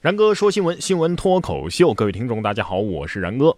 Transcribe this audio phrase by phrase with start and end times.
[0.00, 3.54] 然哥说新闻，新闻脱口秀，各位听众大家好，我是然哥。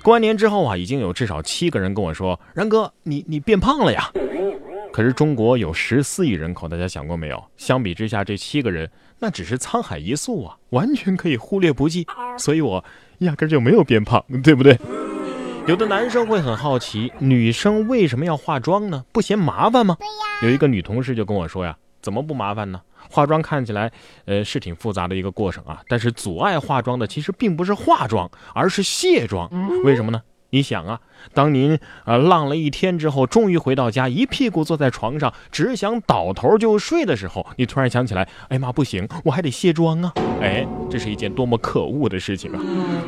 [0.00, 4.08] 过完年之后啊，已经有至少七个人跟我说，然哥，你你变胖了呀。
[4.92, 7.44] 可是中国有十四亿人口，大家想过没有？
[7.56, 12.06] 相比之下，这七个人那只是沧海一粟啊，完全可以忽略不计。
[12.38, 12.84] 所以我
[13.18, 14.78] 压根就没有变胖，对不对？
[15.66, 19.04] 有的男生会很好奇，女生为什么要化妆呢？
[19.10, 19.96] 不嫌麻烦吗？
[20.44, 22.80] 有一个女同事就跟我说呀，怎么不麻烦呢？
[23.10, 23.90] 化妆看起来，
[24.24, 25.82] 呃，是挺复杂的一个过程啊。
[25.88, 29.50] 但是阻碍化妆的其实并不是化妆，而是卸妆。
[29.84, 30.22] 为什么呢？
[30.50, 31.00] 你想啊，
[31.34, 40.12] 当您呃浪了一天之后，终于回到家，一屁股坐在床上，只想倒头就睡的时候，你突然想起来，哎妈，不行，我还得卸妆啊！
[40.40, 42.62] 哎，这是一件多么可恶的事情啊！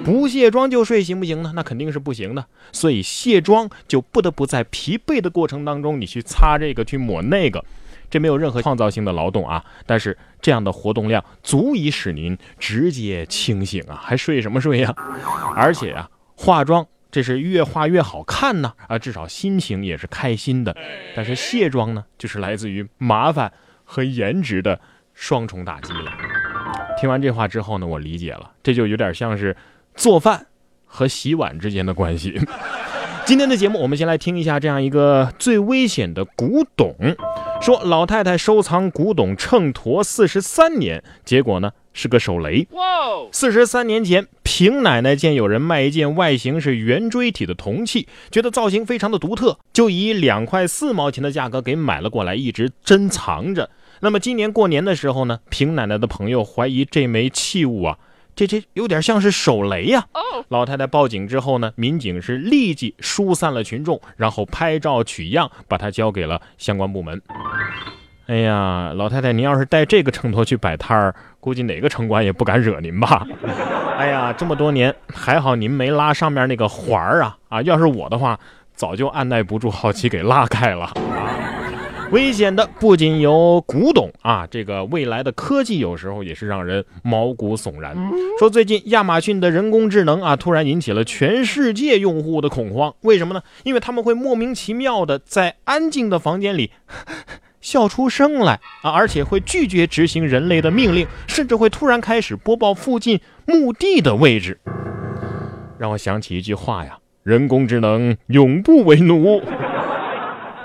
[0.05, 1.53] 不卸妆就睡行不行呢？
[1.55, 2.45] 那肯定是不行的。
[2.73, 7.65] 所以卸妆就不得不在疲惫的过程当中，你去擦这个，去抹那个。
[8.11, 14.95] 这没有任何创造性的劳动啊，但是这样的活动量足以使您直接清醒啊，还睡什么睡呀？
[15.55, 20.77] 而且啊，化妆这是越化越好看呢啊，至少心情也是开心的。
[21.15, 23.53] 但是卸妆呢，就是来自于麻烦
[23.85, 24.81] 和颜值的
[25.15, 26.13] 双重打击了。
[27.01, 29.57] 听完这话之后呢，我理解了，这就有点像是
[29.95, 30.47] 做饭
[30.85, 32.41] 和洗碗之间的关系。
[33.25, 36.97] 今天的节目，我们先来听一下这样一个最危险的古董。
[37.61, 42.67] 说老太太收藏古董秤砣四十三年，结果呢是个手雷。
[43.33, 53.69] 四十三年前，平奶奶见有人卖一件外形是圆锥体的铜器，觉得造型非常的独特，就以两块四毛钱的价格给买了过来，一直珍藏着。
[54.01, 57.99] 那么今年过年的时候呢，平奶奶的朋友怀疑这枚器物啊。
[58.39, 60.07] 这这有点像是手雷呀！
[60.47, 67.21] 老太太报警之后呢，民警是立即疏散了群众，然后拍照取样，把它交给了相关部门。
[68.29, 73.27] 哎呀，老太太，您要是带这个秤砣去摆摊儿，估计哪个城管也不敢惹您吧？
[73.99, 77.37] 哎呀，这么多年还好您没拉上面那个环儿啊！
[77.49, 78.39] 啊，要是我的话，
[78.73, 80.89] 早就按耐不住好奇给拉开了。
[82.11, 87.95] 危险的不仅有古董啊，这个未来的科技有时候也是让人毛骨悚然。
[88.39, 92.95] 说最近亚马逊的人工智能啊，突然引起了全世界用户的恐慌。
[93.03, 93.43] 为什么呢？
[93.63, 96.71] 因为他们会莫名其妙的在安静的房间里
[97.61, 104.59] 笑出声来啊，而且会拒绝执行人类的命令，甚至会突然开始播报附近墓地的位置。
[105.79, 109.43] 让我想起一句话呀：人工智能永不为奴。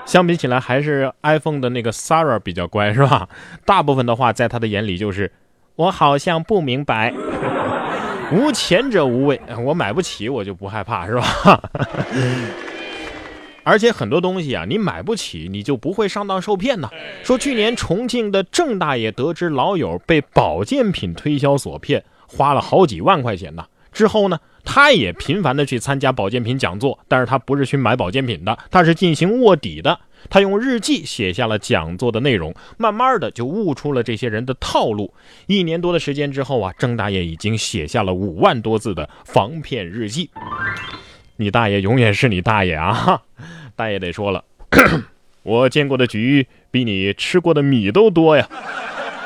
[0.04, 3.28] 相比起来，还是 iPhone 的那个 Sarah 比较乖，是吧？
[3.64, 5.32] 大部分的话，在他的眼里就是
[5.76, 7.12] 我好像不明白，
[8.30, 11.60] 无前者无畏，我买不起，我就不害怕，是吧？
[13.66, 16.90] 而且很多东西啊，你买不起，你就不会上当受骗呢。
[17.22, 23.64] 说去年重庆的郑大爷得知老友被保健品推销所骗，花了好几万块钱呢。
[23.90, 24.38] 之后呢？
[24.64, 30.00] 他也频繁的去参加保健品讲座，但是他不是去买保健品的，他是进行卧底的。
[30.30, 35.12] 他用日记写下了讲座的内容，慢慢的就悟出了这些人的套路。
[35.46, 40.30] 一年多的时间之后啊，郑大爷已经写下了五万多字的防骗日记。
[41.36, 43.22] 你大爷永远是你大爷啊！
[43.76, 44.44] 大爷得说了，
[45.42, 48.48] 我见过的局比你吃过的米都多呀。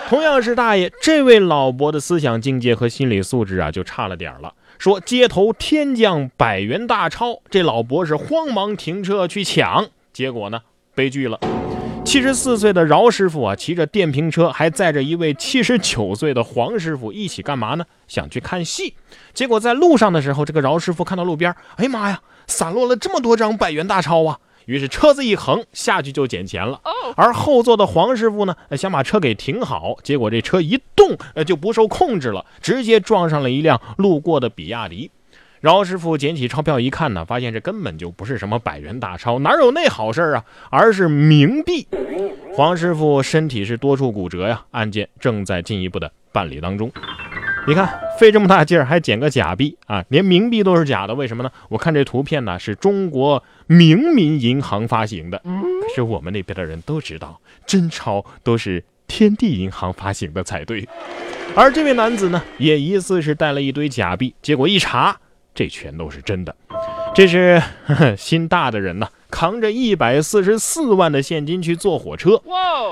[0.08, 4.52] 同样是大爷，这位老伯的思想境界和心理素质啊，就差了点了。
[4.78, 10.60] 说街头天降百元大钞，这老伯是慌忙停车去抢，结果呢，
[10.94, 11.40] 悲剧了。
[12.04, 17.84] 七十四岁的饶师傅啊，骑着电瓶车，还载着一位七十九岁的黄师傅一起干嘛呢？
[18.06, 18.94] 想去看戏。
[19.34, 24.38] 结果在路上的时候，这个饶师傅看到路边，哎呀妈呀，散落了这么多张百元大钞啊！
[24.68, 26.78] 于是车子一横下去就捡钱了，
[27.16, 35.10] 而后座的黄师傅呢，想把车给停好，结果这车一动，呃就不受控制了，直接撞上了一辆路过的比亚迪。
[35.62, 41.88] 饶师傅捡起钞票一看呢，发现这根本就不是什么百元大钞，哪有那好事啊，而是冥币。
[42.52, 46.92] 黄师傅身体是多处骨折呀，案件正在进一步的办理当中。
[47.68, 51.52] 你看，费这么大劲儿还捡个假币啊，连冥币都是假的，为什么呢？
[51.68, 60.88] 我看这图片呢，是中国明民银行发行的，可是我们那边的人都知道，真钞都是天地银行发行的才对。
[61.54, 65.14] 而这位男子呢，也疑似是带了一堆假币，结果一查，
[65.54, 66.56] 这全都是真的。
[67.18, 67.60] 这是
[68.16, 69.08] 心大的人呐。
[69.28, 72.40] 扛着一百四十四万的现金去坐火车。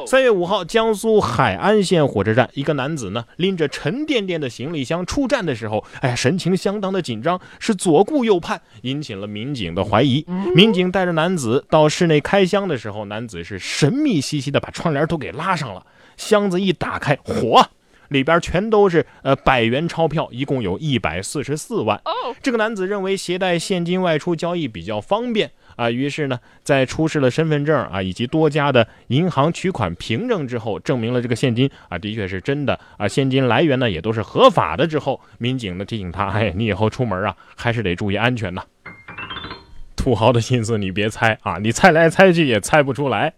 [0.04, 10.26] 三月五号，江苏海安县火车站，一个男子呢拎着沉甸甸的行李箱出站的时候，哎，神情相当的紧张，是左顾右盼，引起了民警的怀疑。
[10.56, 15.86] 民警带着男子到室内开箱的时候，男子是神秘兮兮的把窗帘都给拉上了，
[16.16, 17.64] 箱子一打开，火，
[18.08, 22.00] 里边全都是呃百元钞票，一共有一百四十四万。
[22.42, 38.62] 这个男子认为携带现金外出交易比较方便啊，于是呢，在出示了身份证啊以及多家的银行取款凭证之后，证明了这个现金啊的确是真的啊，现金来源呢也都是合法的之后，民警呢提醒他，哎，你以后出门啊还是得注意安全呐。
[39.96, 43.32] 土豪的心思你别猜啊，你猜来猜去也猜不出来，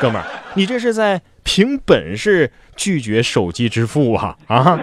[0.00, 4.78] 哥们儿，你这是在凭本事拒绝手机支付啊啊！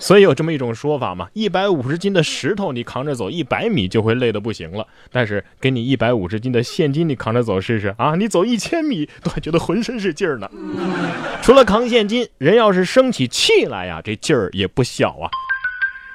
[0.00, 10.48] 所以有这么一种说法嘛，一百五十斤的石头你扛着走一百米就会累得不行了，但是给你一百五十斤的现金你扛着走试试啊，你走一千米都还觉得浑身是劲儿呢。
[11.42, 15.26] 除了扛现金，人要是生起气来呀，这劲儿也不小啊。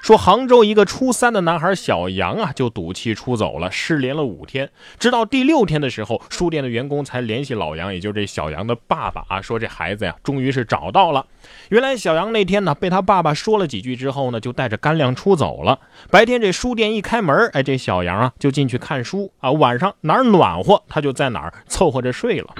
[0.04, 4.70] 说杭州一个初三的男孩小杨啊，就赌气出走了，失联了五天，
[5.00, 11.26] 直到第六天的时候，书店的员工才联系老杨，也就是这小杨的爸爸啊，说这孩子呀，终于是找到了。
[11.70, 15.80] 原来小杨那天呢，被他爸爸说了几句之后呢，就带着干粮出走了。
[16.12, 22.54] 白天这书店一开门，哎，这小杨啊就进去看书啊，晚上哪儿暖和，他就在哪儿凑合着睡了。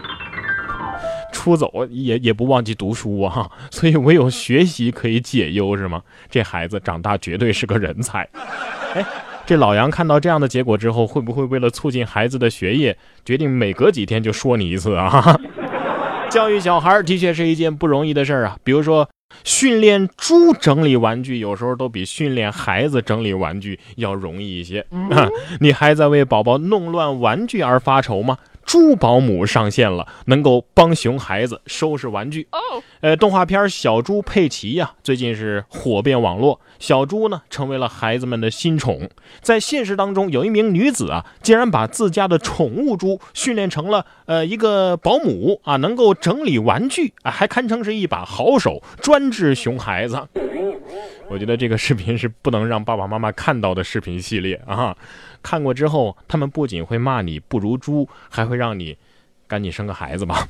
[1.44, 6.02] 出走也也不忘记读书啊， 所以唯有学习可以解忧是吗？
[6.30, 8.26] 这孩子长大绝对是个人才。
[8.96, 9.06] 哎，
[9.46, 15.38] 这老杨看到这样的结果之后，会不会为了促进孩子的学业，决定每隔几天就说你一次啊？
[16.32, 18.58] 教育小孩的确是一件不容易的事儿啊。
[18.64, 19.10] 比如说，
[19.44, 24.86] 训练猪整理玩具，有时候都比训练孩子整理玩具要容易一些。
[25.60, 28.38] 你还在为宝宝弄乱玩具而发愁吗？
[28.66, 32.48] 猪保姆上线了，能够帮熊孩子收拾玩具。
[32.52, 36.60] 哦，呃，动画片《小猪佩奇》呀，最近是火遍网络。
[36.80, 39.10] 小猪呢，成为了孩子们的新宠。
[39.42, 50.28] 在现实当中，有一名女子啊，竟然把自家的宠物猪训练成了呃一个保姆啊，能够整理玩具啊，还堪称是一把好手，专治熊孩子。
[51.30, 54.96] 我觉得这个视频是不能让爸爸妈妈看到的视频系列啊！
[55.42, 58.98] 看过之后，他们不仅会骂你不如猪，还会让你
[59.48, 60.48] 赶紧生个孩子吧。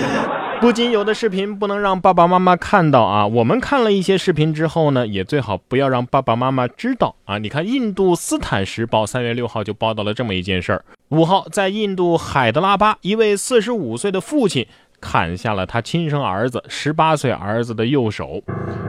[0.60, 7.38] 不仅有的视频不能让爸爸妈妈看到啊，我们看了一些视频之后呢，也最好不要让爸爸妈妈知道啊。
[7.38, 14.66] 你看，印度斯坦时报三月六号就报道了这么一件事儿：五号，在印度海德拉巴，一位四十五岁的父亲。
[15.00, 18.42] 砍下了他亲生儿子十八岁儿子的右手，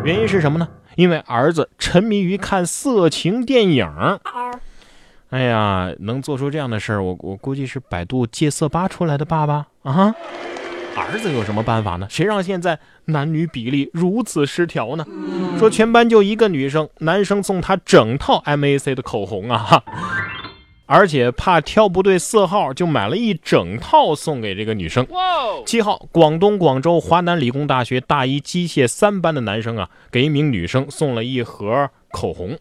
[0.05, 0.65] 原因是什么呢？
[0.95, 4.19] 因为儿子沉迷于看色情电影。
[5.29, 10.15] 哎呀，能做出这样的事儿，我我估计是百度戒色吧出来的爸爸啊！
[10.95, 12.07] 儿子有什么办法呢？
[12.09, 15.05] 谁让现在男女比例如此失调呢？
[15.59, 19.83] 说全班就一个女生，男生送她整套 MAC 的口红啊！
[20.87, 25.05] 而且怕挑不对色号，就买了一整套送给这个女生。
[25.65, 32.57] 七号，广东广州华南理工大学大一机械三班的男生啊，给一名女生送了一盒口红。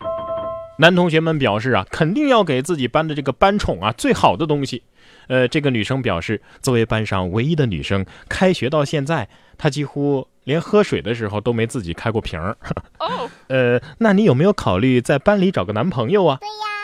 [0.79, 4.83] 男同学们表示啊，肯定要给自己班的这个班宠啊最好的东西。
[5.29, 12.57] 呃，这个女生表示，作为班上唯一的女生，开学到现在，她几乎连喝水的时候都没自己开过瓶儿。
[12.99, 16.39] 哦，呃，那你有没有考虑在班里找个男朋友啊？
[16.41, 16.75] 对呀。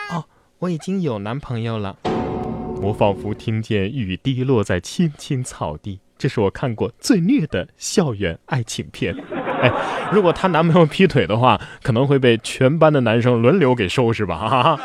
[0.61, 1.97] 我已经有男朋友了，
[2.83, 5.99] 我仿佛听见雨滴落在青青草地。
[6.19, 9.15] 这是我看过最虐的校园爱情片。
[9.59, 9.73] 哎，
[10.13, 14.37] 如果她男朋友劈腿的话，可能会被全班的男生轮流给收拾吧。
[14.37, 14.79] 哈哈。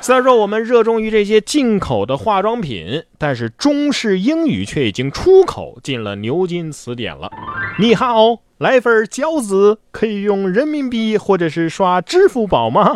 [0.00, 7.30] 虽然说我们热衷于这些进口的化妆品，但是中式英语却已经出口进了牛津词典了。
[7.80, 8.40] 你好。
[8.58, 12.92] 来份饺子，可以用人民币或者是刷支付宝吗？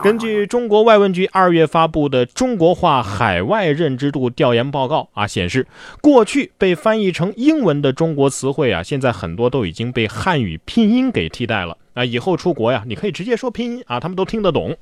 [0.00, 5.66] 根据中国外问局二月发布的中国话海外认知度调研报告啊，显示
[6.00, 12.04] 过去被翻译成英文的中国词汇啊，现在很多都已经被汉语拼音给替代了啊。
[12.04, 14.76] 以后出国呀，你可以直接说拼音啊，他们都听得懂。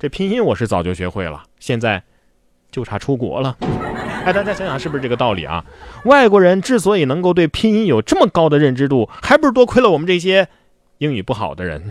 [0.00, 2.02] 这拼音我是早就学会了，现在
[2.72, 3.56] 就差出国了。
[4.24, 5.64] 哎，大家想想是不是这个道理啊？
[6.04, 10.46] 外国人之所以能够对拼音有这么高的认知度，还不是多亏了我们这些
[10.98, 11.90] 英语不好的人。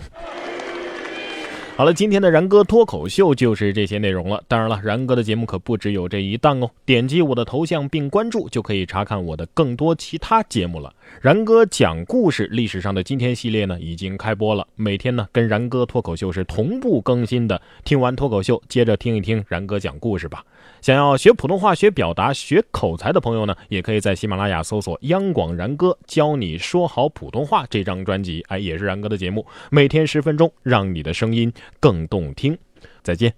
[1.81, 4.43] 好了，今天的然哥脱口秀就是这些内容了。
[4.47, 6.69] 当然了，然哥的节目可不只有这一档哦。
[6.85, 10.93] 点击我的头像并关注，就可以查看我的更多其他节目了。
[11.21, 14.67] 然哥讲故事历史上的今天系列呢，已经开播了。
[14.75, 17.59] 每天呢，跟然哥脱口秀是同步更新的。
[17.83, 20.45] 听完脱口秀，接着听一听然哥讲故事吧。
[20.81, 28.43] 想要学普通话、学表达、学口才的朋友呢，也可以在喜马拉雅搜索“央广然哥教你说好普通话”这张专辑。
[28.47, 31.51] 哎，也是然哥的节目，每天十分钟，让你的声音。
[31.79, 32.57] 更动听，
[33.03, 33.33] 再见。